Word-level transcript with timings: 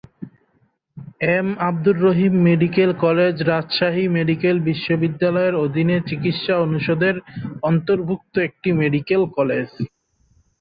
M 1.31 1.47
Abdur 1.67 1.97
Rahim 2.05 2.33
medical 2.47 2.91
college 3.03 3.35
Rajshahi 3.49 4.03
medical 4.17 4.55
বিশ্ববিদ্যালয়ের 4.69 5.55
অধীনে 5.65 5.97
চিকিৎসা 6.09 6.53
অনুষদের 6.57 7.15
অন্তর্ভুক্ত 7.63 8.33
একটি 8.47 8.69
মেডিকেল 8.81 9.21
কলেজ। 9.37 9.67